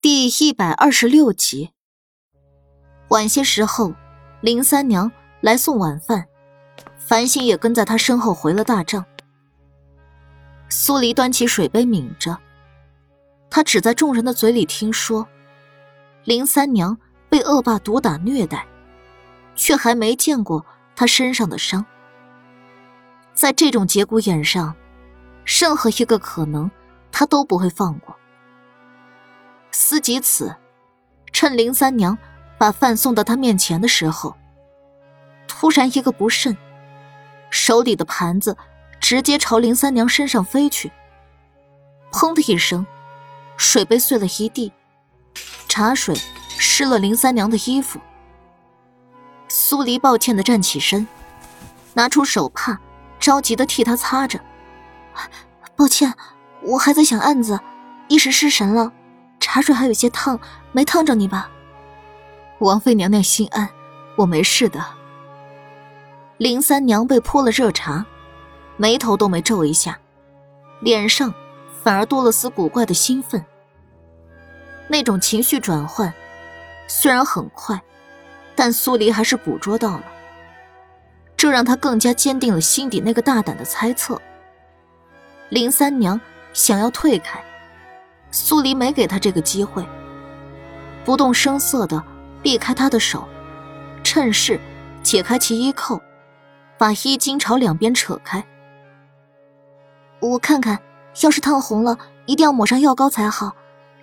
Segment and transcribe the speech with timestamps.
[0.00, 1.72] 第一百二十六集。
[3.08, 3.92] 晚些时候，
[4.40, 6.24] 林三娘来送晚饭，
[6.96, 9.04] 繁星也跟在她身后回了大帐。
[10.68, 12.38] 苏黎端起水杯抿着，
[13.50, 15.26] 他只在众人的嘴里听说，
[16.22, 16.96] 林三娘
[17.28, 18.64] 被恶霸毒打虐待，
[19.56, 21.84] 却还没见过她身上的伤。
[23.34, 24.76] 在这种节骨眼上，
[25.44, 26.70] 任何一个可能，
[27.10, 28.14] 他都不会放过。
[29.70, 30.54] 思及此，
[31.32, 32.16] 趁林三娘
[32.58, 34.34] 把饭送到他面前的时候，
[35.46, 36.56] 突然一个不慎，
[37.50, 38.56] 手里的盘子
[39.00, 40.90] 直接朝林三娘身上飞去。
[42.10, 42.86] 砰的一声，
[43.56, 44.72] 水杯碎了一地，
[45.68, 46.14] 茶水
[46.46, 48.00] 湿了林三娘的衣服。
[49.48, 51.06] 苏黎抱歉的站起身，
[51.94, 52.78] 拿出手帕。
[53.20, 54.38] 着急的替他擦着，
[55.74, 56.14] 抱歉，
[56.62, 57.58] 我还在想案子，
[58.06, 58.92] 一时失神了。
[59.58, 60.38] 茶水还有些烫，
[60.70, 61.50] 没烫着你吧？
[62.60, 63.68] 王妃娘娘心安，
[64.14, 64.84] 我没事的。
[66.36, 68.06] 林三娘被泼了热茶，
[68.76, 69.98] 眉头都没皱一下，
[70.78, 71.34] 脸上
[71.82, 73.44] 反而多了丝古怪的兴奋。
[74.86, 76.14] 那种情绪转换
[76.86, 77.82] 虽然很快，
[78.54, 80.04] 但苏黎还是捕捉到了。
[81.36, 84.22] 这让他更加坚定了心底那个大胆的猜测。
[85.48, 86.20] 林三娘
[86.52, 87.42] 想要退开，
[88.30, 89.84] 苏黎没给他这个机会，
[91.04, 92.02] 不动声色的
[92.42, 93.26] 避开他的手，
[94.04, 94.60] 趁势
[95.02, 96.00] 解开其衣扣，
[96.76, 98.44] 把衣襟朝两边扯开。
[100.20, 100.78] 我看看，
[101.22, 103.52] 要是烫红了，一定要抹上药膏才好。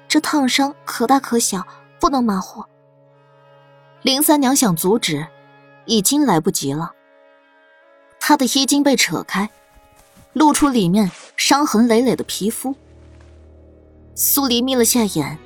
[0.08, 1.66] 这烫伤可大可小，
[2.00, 2.64] 不能马虎。
[4.02, 5.28] 林三娘想阻止，
[5.86, 6.94] 已经来不及了。
[8.20, 9.50] 他的衣襟被扯开，
[10.34, 12.76] 露出里面伤痕累累的皮肤。
[14.18, 15.38] 苏黎眯了下眼，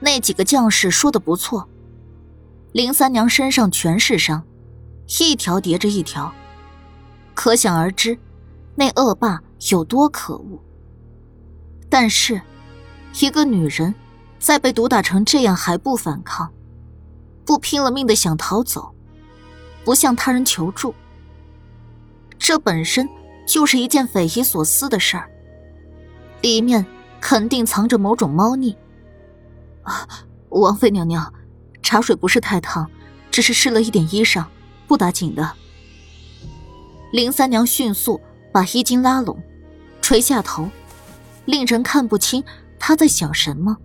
[0.00, 1.68] 那几个将士说的不错，
[2.72, 4.42] 林三娘身上全是伤，
[5.20, 6.34] 一条叠着一条，
[7.34, 8.18] 可想而知，
[8.74, 10.60] 那恶霸有多可恶。
[11.88, 12.42] 但是，
[13.20, 13.94] 一个女人
[14.40, 16.52] 在被毒打成这样还不反抗，
[17.46, 18.92] 不拼了命的想逃走，
[19.84, 20.92] 不向他人求助。
[22.40, 23.08] 这本身
[23.46, 25.30] 就是一件匪夷所思的事儿，
[26.42, 26.84] 里面
[27.24, 28.76] 肯定藏着某种猫腻。
[30.50, 31.32] 王妃娘娘，
[31.82, 32.86] 茶水不是太烫，
[33.30, 34.44] 只是湿了一点衣裳，
[34.86, 35.50] 不打紧的。
[37.12, 38.20] 林三娘迅速
[38.52, 39.42] 把衣襟拉拢，
[40.02, 40.68] 垂下头，
[41.46, 42.44] 令人看不清
[42.78, 43.78] 她在想什么。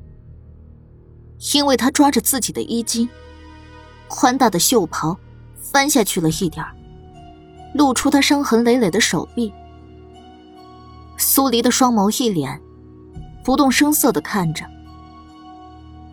[1.54, 3.08] 因为她抓着自己的衣襟，
[4.10, 5.18] 宽大的袖袍
[5.56, 6.66] 翻下去了一点。
[7.74, 9.54] 露出她伤痕累累的手臂。
[11.16, 12.60] 苏黎的双眸一敛，
[13.44, 14.66] 不动声色的看着。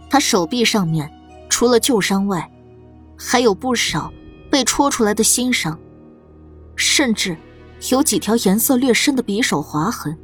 [0.08, 1.10] 他手臂上面
[1.48, 2.50] 除了旧伤外，
[3.16, 4.12] 还有不少
[4.50, 5.78] 被戳出来的新伤，
[6.76, 7.36] 甚至
[7.90, 10.16] 有几条颜色略深的匕首划痕。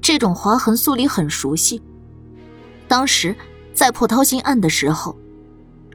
[0.00, 1.82] 这种划痕苏黎很熟悉，
[2.86, 3.34] 当时
[3.74, 5.18] 在破掏心案的时候，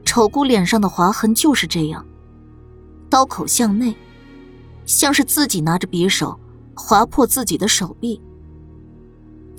[0.04, 2.04] 丑姑脸上的划痕就是这样。
[3.08, 3.96] 刀口向内，
[4.84, 6.38] 像是自己拿着匕首
[6.74, 8.20] 划破自己的手臂。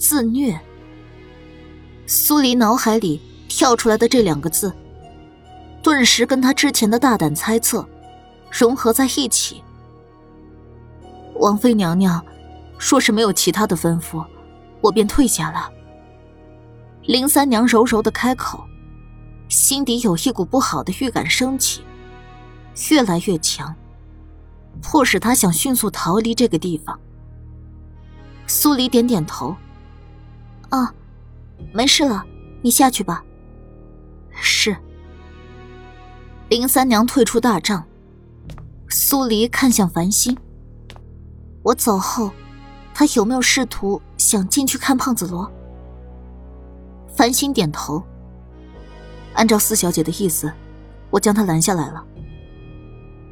[0.04, 0.60] 自虐。
[2.06, 4.74] 苏黎脑海里跳出来的这两个字，
[5.82, 7.88] 顿时跟他之前的大胆猜测
[8.52, 9.64] 融合在一起。
[11.36, 12.22] 王妃娘娘，
[12.78, 14.26] 若是没有其他的吩咐，
[14.82, 15.72] 我便退下了。
[17.04, 18.62] 林三娘柔柔的开口，
[19.48, 21.82] 心底有一股不好的预感升起。
[22.92, 23.74] 越来越强，
[24.82, 27.00] 迫使她想迅速逃离这个地方。
[28.48, 29.56] 苏黎点点头
[30.74, 30.92] ：“啊，
[31.72, 32.26] 没事了，
[32.64, 33.24] 你下去吧。”
[34.34, 34.76] 是。
[36.50, 37.86] 林三娘退出大帐，
[38.90, 40.36] 苏黎看向繁星
[41.62, 42.32] ：“我走后，
[42.92, 45.50] 他有没有试图想进去看胖子罗？”
[47.16, 48.04] 繁星点头
[49.36, 50.52] ：“按照四小姐的意思，
[51.12, 52.04] 我将他拦下来了。”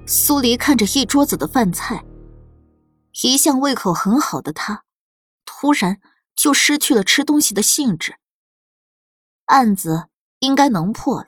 [0.06, 2.04] 苏黎看着一桌子的饭菜，
[3.24, 4.84] 一向胃口很好的他，
[5.44, 6.00] 突然
[6.36, 8.16] 就失去了吃东西的兴致。
[9.46, 10.08] 案子
[10.40, 11.28] 应该能破了，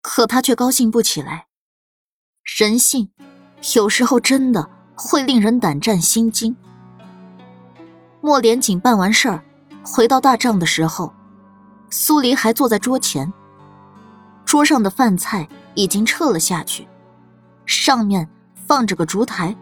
[0.00, 1.48] 可他却高兴不起来。
[2.58, 3.10] 人性
[3.74, 6.56] 有时候真的会令人胆战心惊。
[8.20, 9.44] 莫连锦办完事儿，
[9.82, 11.12] 回到大帐的时候，
[11.90, 13.32] 苏黎还坐在桌前，
[14.44, 16.88] 桌上的饭菜已经撤了下去。
[17.66, 18.28] 上面
[18.66, 19.56] 放着个烛台，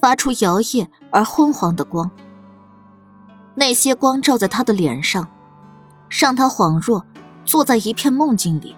[0.00, 2.10] 发出摇曳而昏黄的光。
[3.58, 5.26] 那些光照在他的脸上，
[6.10, 7.04] 让他恍若
[7.46, 8.76] 坐在一片梦境里，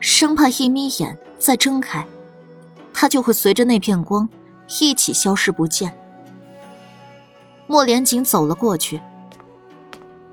[0.00, 2.06] 生怕一眯眼再睁开，
[2.92, 4.28] 他就会随着那片光
[4.80, 5.96] 一起消失不见。
[7.66, 9.00] 莫连锦走了过去，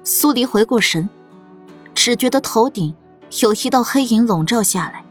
[0.04, 1.10] 苏黎回过神，
[1.96, 2.94] 只觉得头顶
[3.42, 5.06] 有一道黑影笼罩下来，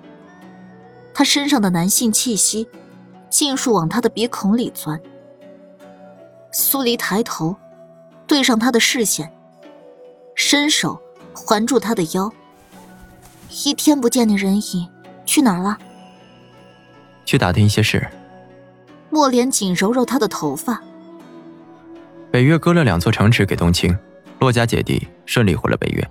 [1.14, 2.68] 他身上的男性气息
[3.30, 5.00] 尽数往他的鼻孔里钻。
[6.52, 7.56] 苏黎抬头，
[8.26, 9.32] 对上他的视线，
[10.34, 11.00] 伸手
[11.32, 12.32] 环住他的腰。
[13.64, 14.88] 一天不见你人影，
[15.24, 15.78] 去哪儿了？
[17.24, 18.08] 去打听一些事。
[19.10, 20.82] 莫连锦揉揉他的头发。
[22.30, 23.96] 北岳割了两座城池给冬青，
[24.40, 26.10] 洛家姐弟顺利回了北岳。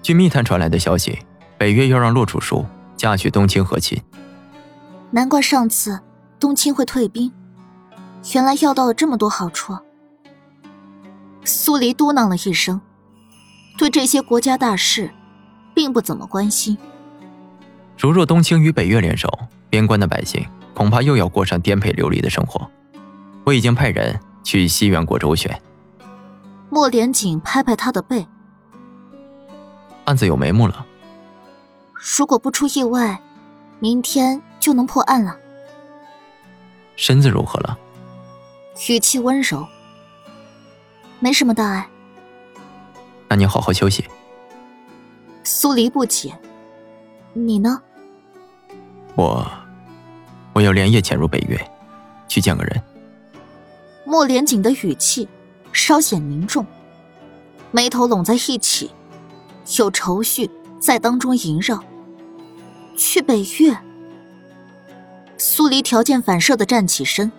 [0.00, 1.18] 据密探传来的消息，
[1.58, 2.64] 北岳要让洛楚书
[2.96, 4.00] 嫁娶冬青和亲。
[5.10, 6.00] 难怪上次
[6.38, 7.32] 冬青会退兵，
[8.32, 9.76] 原来要到了这么多好处。
[11.44, 12.80] 苏黎嘟囔了一声，
[13.76, 15.10] 对这些国家大事，
[15.74, 16.76] 并不怎么关心。
[17.98, 19.28] 如若冬青与北越联手，
[19.70, 22.70] 边关的百姓恐怕又要过上颠沛流离的生活。
[23.44, 24.18] 我已经派人。
[24.44, 25.60] 去西园国周旋。
[26.70, 28.26] 莫连锦拍拍他的背。
[30.06, 30.86] 案子有眉目了。
[31.92, 33.20] 如果不出意外，
[33.78, 35.36] 明天就能破案了。
[36.96, 37.76] 身子如何了？
[38.88, 39.68] 语气温柔。
[41.20, 41.88] 没什么大碍。
[43.28, 44.04] 那你好好休息。
[45.44, 46.38] 苏黎不解。
[47.32, 47.80] 你呢？
[49.14, 49.46] 我，
[50.52, 51.70] 我要连夜潜入北岳，
[52.26, 52.82] 去见个人。
[54.04, 55.28] 莫连锦的语气
[55.72, 56.66] 稍显凝重，
[57.70, 58.90] 眉头拢在一起，
[59.78, 60.50] 有愁绪
[60.80, 61.82] 在当中萦绕。
[62.96, 63.76] 去北岳。
[65.36, 67.30] 苏黎条件反射的站起身。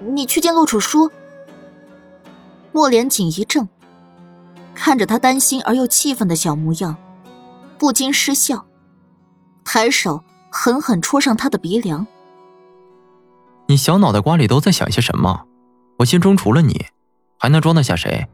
[0.00, 1.10] 你去见陆楚书。
[2.72, 3.68] 莫连锦一怔，
[4.74, 6.96] 看着他担心而又气愤的小模样，
[7.78, 8.66] 不禁失笑，
[9.64, 12.06] 抬手狠狠戳上他的鼻梁。
[13.66, 15.46] 你小脑袋瓜里都在想些什么？
[15.98, 16.86] 我心中除了你，
[17.38, 18.26] 还能装得下谁？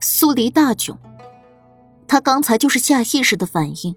[0.00, 0.96] 苏黎大窘，
[2.06, 3.96] 他刚才就是下意识的反应，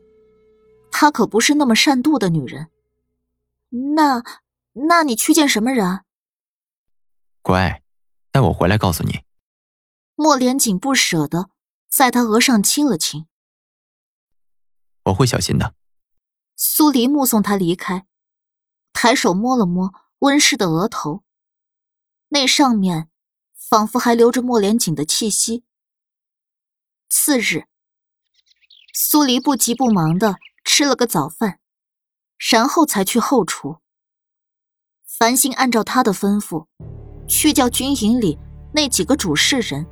[0.91, 2.67] 她可不是那么善妒的女人。
[3.95, 4.23] 那，
[4.87, 6.01] 那你去见什么人？
[7.41, 7.81] 乖，
[8.31, 9.19] 待我回来告诉你。
[10.19, 11.51] 莫连锦不舍得
[11.87, 13.27] 在他额上亲了亲。
[15.03, 15.75] 我会小心的。
[16.55, 18.07] 苏黎目送他离开，
[18.91, 19.93] 抬手摸了摸。
[20.21, 21.23] 温氏的额头，
[22.29, 23.11] 那上面
[23.53, 25.63] 仿佛还留着莫连锦的气息。
[27.07, 27.67] 次日，
[28.95, 31.59] 苏黎不急不忙的吃了个早饭，
[32.39, 33.77] 然后才去后厨。
[35.05, 36.65] 繁星按照他的吩咐，
[37.27, 38.39] 去叫军营里
[38.73, 39.85] 那几个主事人。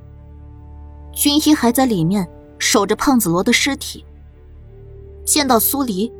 [1.15, 2.27] 军医还在里面
[2.59, 4.05] 守着胖子罗的尸体。
[5.25, 6.11] 见到苏黎，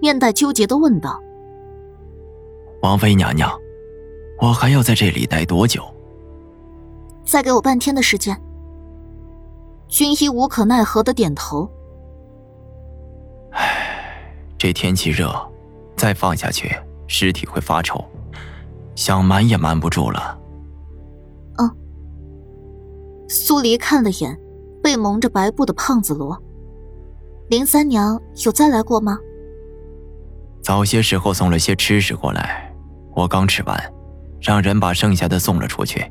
[0.00, 1.20] 面带纠结的问道。
[2.80, 3.52] 王妃娘娘，
[4.40, 5.84] 我还要在这里待多久？
[7.24, 8.40] 再给我半天的时间。
[9.88, 11.68] 军医无可奈何的点头。
[13.50, 14.22] 唉，
[14.56, 15.34] 这天气热，
[15.96, 16.74] 再放下去，
[17.06, 18.02] 尸体会发臭，
[18.94, 20.38] 想瞒也瞒不住了。
[23.26, 23.28] 嗯。
[23.28, 24.38] 苏黎看了眼
[24.82, 26.40] 被蒙着白布的胖子罗。
[27.48, 29.18] 林三娘有再来过吗？
[30.62, 32.74] 早些时候送了些吃食过来。
[33.14, 33.80] 我刚吃完，
[34.40, 36.04] 让人把剩下的送了出去。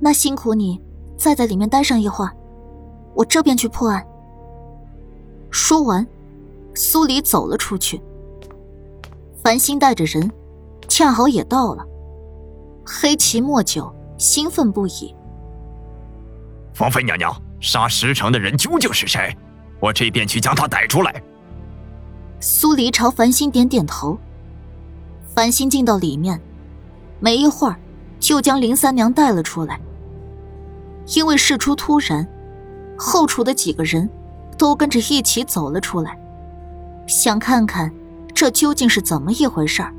[0.00, 0.80] 那辛苦你，
[1.16, 2.30] 再在里面待上一会儿，
[3.14, 4.06] 我这边去破案。
[5.50, 6.06] 说完，
[6.74, 8.00] 苏黎走了出去。
[9.42, 10.30] 繁星带着人，
[10.88, 11.84] 恰好也到了。
[12.84, 15.15] 黑旗莫九兴奋不已。
[16.78, 19.34] 王妃娘娘，杀石城的人究竟是谁？
[19.80, 21.22] 我这便去将他逮出来。
[22.38, 24.18] 苏黎朝繁星点点头。
[25.34, 26.40] 繁星进到里面，
[27.18, 27.76] 没一会儿，
[28.18, 29.80] 就将林三娘带了出来。
[31.14, 32.26] 因为事出突然，
[32.98, 34.08] 后厨的几个人
[34.58, 36.18] 都跟着一起走了出来，
[37.06, 37.90] 想看看
[38.34, 39.94] 这究竟是怎么一回事儿。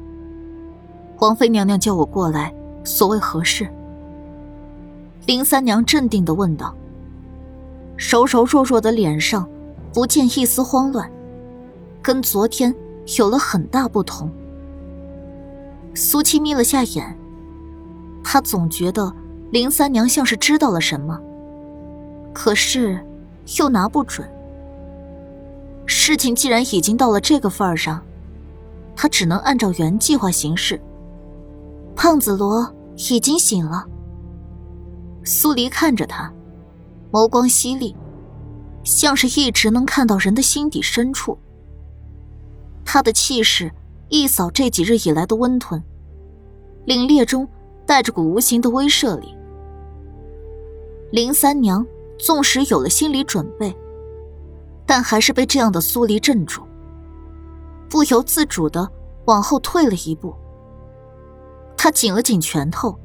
[1.19, 2.53] 王妃娘娘叫我过来，
[2.84, 3.67] 所谓何事？
[5.27, 6.74] 林三娘镇定的问道。
[7.98, 9.48] 柔柔弱弱的脸上
[9.93, 11.12] 不见一丝慌乱，
[12.01, 12.74] 跟昨天
[13.17, 14.31] 有了很大不同。
[15.93, 17.17] 苏七眯了下眼，
[18.24, 19.13] 他总觉得
[19.51, 21.19] 林三娘像是知道了什么，
[22.34, 22.98] 可是
[23.60, 24.25] 又拿不准。
[25.86, 28.01] 事情既然已经到了这个份儿上，
[28.96, 30.79] 他只能按照原计划行事。
[31.98, 32.74] 胖子罗
[33.10, 33.86] 已经醒了。
[35.27, 36.34] 苏黎看着他，
[37.12, 37.93] 眸光犀利。
[38.86, 41.38] 像是一直能看到人的心底深处。
[42.86, 43.69] 他的气势
[44.07, 45.84] 一扫这几日以来的温吞，
[46.86, 47.46] 凛冽中
[47.86, 49.36] 带着股无形的威慑力。
[51.12, 51.86] 林三娘
[52.17, 53.75] 纵使有了心理准备，
[54.86, 56.63] 但还是被这样的苏黎镇住，
[57.89, 58.89] 不由自主的
[59.25, 60.34] 往后退了一步。
[61.75, 62.98] 他紧了紧拳头，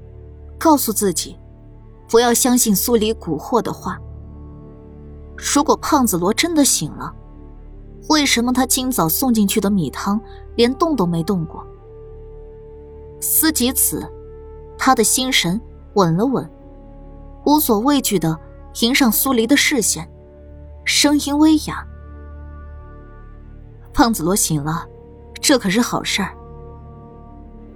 [0.61, 1.37] 告诉自己，
[2.13, 3.99] 不要相信苏黎蛊惑的话。
[5.35, 7.11] 如果胖子罗真的醒了，
[8.11, 10.21] 为什么他今早送进去的米汤
[10.55, 11.67] 连动都没动过？
[13.19, 14.07] 思及此，
[14.77, 15.59] 他的心神
[15.95, 16.47] 稳了稳，
[17.47, 18.39] 无所畏惧的
[18.83, 20.07] 迎上苏黎的视线，
[20.85, 21.83] 声音微哑
[23.95, 24.87] ：“胖子罗醒了，
[25.41, 26.37] 这可是好事儿。”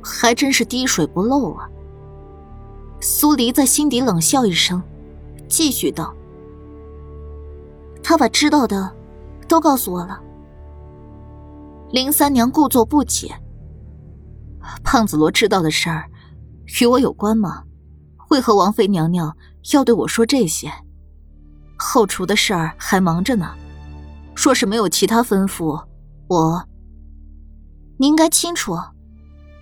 [0.04, 1.66] 还真是滴水不漏啊！
[3.08, 4.82] 苏黎在心底冷笑一声，
[5.48, 6.12] 继续道
[8.02, 8.92] ：“他把知道的
[9.46, 10.20] 都告诉我了。”
[11.92, 13.32] 林三娘故作不解
[14.82, 16.10] ：“胖子罗知道的事儿，
[16.80, 17.62] 与我有关吗？
[18.30, 19.36] 为何王妃娘娘
[19.72, 20.68] 要对我说这些？
[21.78, 23.54] 后厨的事儿还忙着呢，
[24.34, 25.80] 若是没有其他吩咐，
[26.26, 26.66] 我……
[27.98, 28.76] 你应该清楚。”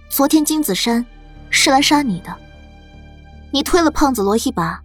[0.08, 1.04] 昨天金子山
[1.50, 2.34] 是来杀你的，
[3.54, 4.82] 你推了胖子罗一把，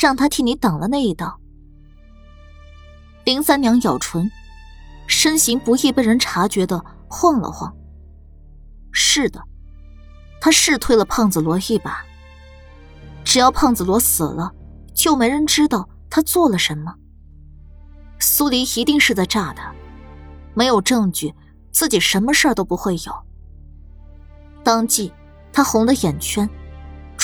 [0.00, 1.38] 让他替你挡了那一刀。
[3.26, 4.30] 林三娘咬唇，
[5.06, 7.70] 身形不易被人察觉的晃了晃。
[8.90, 9.44] 是的，
[10.40, 12.02] 他是推了胖子罗一把。
[13.22, 14.50] 只要胖子罗死了，
[14.94, 16.94] 就没人知道他做了什么。
[18.18, 19.70] 苏黎一定是在诈他，
[20.54, 21.34] 没有证据，
[21.70, 23.12] 自己什么事儿都不会有。
[24.62, 25.12] 当即，
[25.52, 26.48] 他红了眼圈，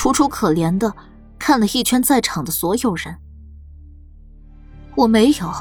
[0.00, 0.94] 楚楚可怜的
[1.38, 3.18] 看了一圈在场的所有人。
[4.96, 5.52] 我没有，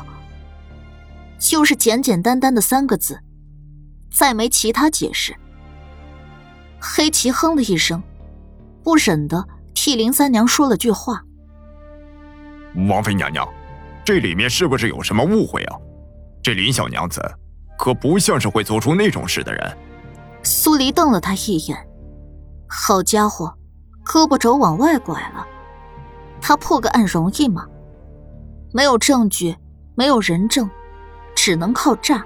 [1.38, 3.20] 就是简简单单的三个字，
[4.10, 5.36] 再没其他解释。
[6.80, 8.02] 黑棋哼了一声，
[8.82, 11.22] 不忍的替林三娘说了句话
[12.88, 13.46] ：“王妃娘娘，
[14.06, 15.76] 这里面是不是有什么误会啊？
[16.42, 17.22] 这林小娘子
[17.78, 19.78] 可不像是会做出那种事的人。”
[20.44, 21.78] 苏黎瞪了他一眼，
[22.70, 23.54] 好家伙，
[24.10, 25.46] 胳膊肘往外拐了。
[26.42, 27.68] 他破个案容易吗？
[28.74, 29.56] 没有证据，
[29.94, 30.68] 没有人证，
[31.36, 32.26] 只能靠诈。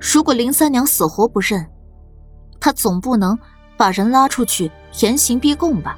[0.00, 1.64] 如果林三娘死活不认，
[2.58, 3.38] 他总不能
[3.76, 4.68] 把人拉出去
[5.00, 5.96] 严刑逼供吧？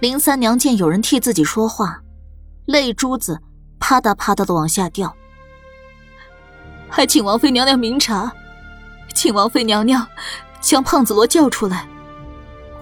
[0.00, 2.00] 林三娘见有人替自己说话，
[2.64, 3.40] 泪珠子
[3.78, 5.14] 啪嗒啪嗒的往下掉，
[6.88, 8.32] 还请王妃娘娘明察。
[9.14, 10.04] 请王妃娘娘
[10.60, 11.88] 将胖子罗叫出来，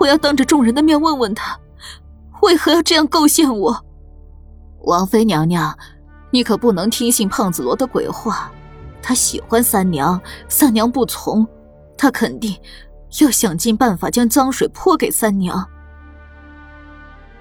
[0.05, 1.59] 我要当着众人的面问问他，
[2.43, 3.85] 为何要这样构陷我。
[4.83, 5.75] 王妃娘娘，
[6.31, 8.53] 你可不能听信胖子罗的鬼话，
[9.01, 11.47] 他喜欢三娘，三娘不从，
[11.97, 12.55] 他肯定
[13.23, 15.67] 要想尽办法将脏水泼给三娘。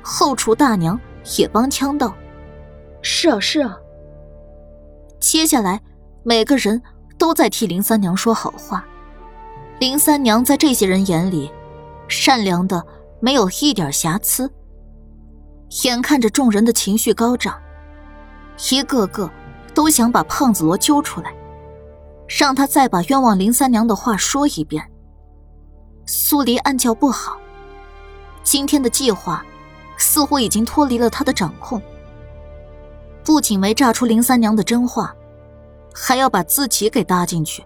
[0.01, 0.97] 后厨大娘
[1.37, 2.15] 也帮腔道
[3.03, 3.77] ：“是啊，是啊。”
[5.19, 5.81] 接下来，
[6.23, 6.81] 每个人。
[7.15, 8.83] 都在替林三娘说好话。
[9.79, 11.49] 林三娘在这些人眼里，
[12.13, 12.85] 善良的
[13.19, 14.49] 没有一点瑕疵。
[15.83, 17.59] 眼看着众人的情绪高涨，
[18.71, 19.29] 一个个
[19.73, 21.33] 都想把胖子罗揪出来，
[22.27, 24.87] 让他再把冤枉林三娘的话说一遍。
[26.05, 27.37] 苏黎暗叫不好，
[28.43, 29.43] 今天的计划
[29.97, 31.81] 似乎已经脱离了他的掌控。
[33.23, 35.15] 不仅没炸出林三娘的真话。
[35.95, 37.63] 还要把自己给搭进去，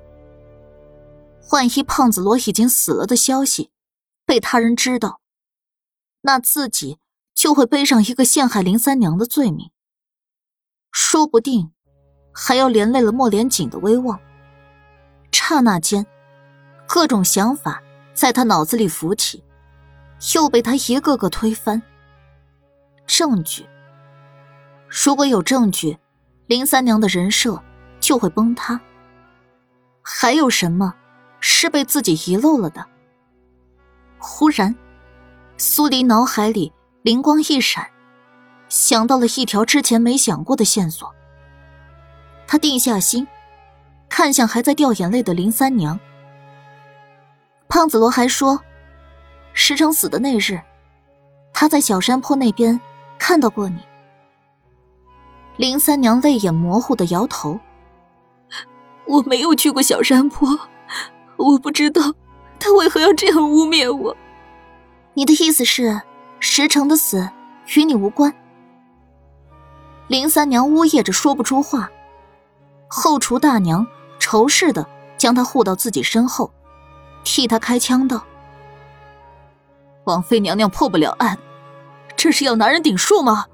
[1.51, 3.70] 万一胖子罗已经死了的消息
[4.27, 5.22] 被他人知道，
[6.22, 7.00] 那自己
[7.34, 9.72] 就会背上一个陷害林三娘的罪名，
[10.91, 11.72] 说不定
[12.31, 14.19] 还要连累了莫连锦的威望。
[15.31, 16.05] 刹那间，
[16.86, 17.81] 各种想法
[18.13, 19.43] 在他脑子里浮起，
[20.36, 21.81] 又被他一个个推翻。
[23.07, 23.65] 证据，
[24.88, 25.98] 如果有证据，
[26.46, 27.63] 林三娘的人设。
[28.00, 28.79] 就会崩塌。
[30.01, 30.93] 还有什么
[31.41, 32.86] 是被自己遗漏了的？
[34.20, 34.76] 忽然，
[35.58, 36.72] 苏黎脑海里
[37.02, 37.88] 灵光一闪，
[38.70, 41.14] 想到了一条之前没想过的线索。
[42.48, 43.28] 他定下心，
[44.10, 46.00] 看向还在掉眼泪的林三娘。
[47.70, 48.62] 胖子罗还说，
[49.54, 50.60] 石城死的那日，
[51.54, 52.80] 他在小山坡那边
[53.20, 53.80] 看到过你。
[55.58, 57.60] 林三娘泪眼模糊的摇头。
[59.06, 60.48] 我没有去过小山坡，
[61.38, 62.14] 我不知道
[62.60, 64.16] 他为何要这样污蔑我。
[65.14, 66.02] 你的意思是，
[66.40, 67.30] 石城的死
[67.76, 68.34] 与你无关？
[70.08, 71.90] 林三娘呜咽着说不出话，
[72.88, 73.86] 后厨大娘
[74.20, 74.88] 仇视的
[75.18, 76.52] 将她护到自己身后，
[77.24, 78.24] 替她开枪道
[80.06, 81.38] ：“王妃娘娘破不了案，
[82.16, 83.48] 这是要拿人顶数吗？”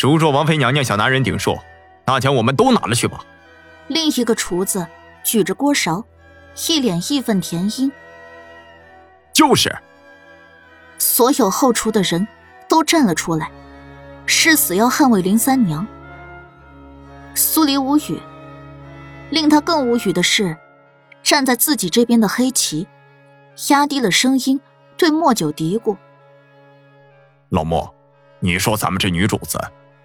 [0.00, 1.58] 如若王妃娘娘想拿人顶数，
[2.06, 3.24] 那将我们都拿了去吧。
[3.86, 4.86] 另一个厨子
[5.22, 6.02] 举着锅勺，
[6.68, 7.90] 一脸义愤填膺。
[9.32, 9.74] 就是。
[10.98, 12.26] 所有后厨的人
[12.68, 13.50] 都站了出来，
[14.26, 15.86] 誓死要捍卫林三娘。
[17.34, 18.20] 苏黎无语，
[19.30, 20.56] 令他更无语的是，
[21.22, 22.86] 站在自己这边的黑棋，
[23.70, 24.60] 压低了声音
[24.96, 25.96] 对莫九嘀咕
[27.50, 27.92] ：“老莫，
[28.38, 29.58] 你说咱们这女主子。”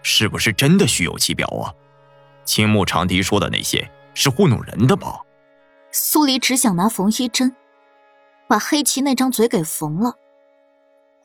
[0.03, 1.67] 是不是真的虚有其表啊？
[2.45, 5.19] 青木长笛说的那些是糊弄人的吧？
[5.99, 7.55] 苏黎只想拿缝衣针，
[8.47, 10.13] 把黑棋那张嘴给缝了。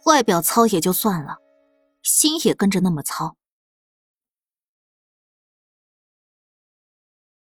[0.06, 1.36] 外表糙也就算了，
[2.02, 3.36] 心也跟着那么糙。